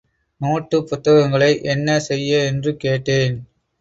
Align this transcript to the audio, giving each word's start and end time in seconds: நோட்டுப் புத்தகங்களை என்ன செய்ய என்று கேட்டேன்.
நோட்டுப் 0.41 0.87
புத்தகங்களை 0.87 1.61
என்ன 1.63 1.99
செய்ய 1.99 2.43
என்று 2.45 2.77
கேட்டேன். 2.77 3.37